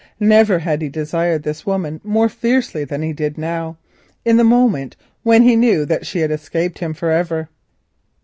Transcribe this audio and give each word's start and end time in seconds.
Never 0.19 0.57
had 0.57 0.81
he 0.81 0.89
desired 0.89 1.43
this 1.43 1.63
woman 1.63 2.01
more 2.03 2.27
fiercely 2.27 2.83
than 2.83 3.03
he 3.03 3.13
did 3.13 3.37
now, 3.37 3.77
in 4.25 4.37
the 4.37 4.43
moment 4.43 4.95
when 5.21 5.43
he 5.43 5.55
knew 5.55 5.85
that 5.85 6.07
she 6.07 6.21
had 6.21 6.31
escaped 6.31 6.79
him 6.79 6.95
for 6.95 7.11
ever. 7.11 7.49